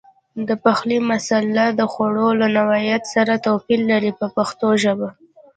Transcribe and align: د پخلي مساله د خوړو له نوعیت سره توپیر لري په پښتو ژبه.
د 0.47 0.49
پخلي 0.63 0.97
مساله 1.11 1.65
د 1.79 1.81
خوړو 1.91 2.27
له 2.41 2.47
نوعیت 2.57 3.03
سره 3.13 3.43
توپیر 3.45 3.79
لري 3.91 4.11
په 4.19 4.25
پښتو 4.35 4.67
ژبه. 4.83 5.09